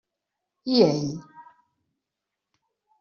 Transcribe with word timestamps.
I 0.65 0.79
ell? 0.87 1.05